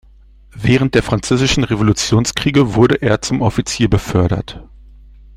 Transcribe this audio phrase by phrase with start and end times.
[0.55, 4.67] Während der französischen Revolutionskriege wurde er zum Offizier befördert.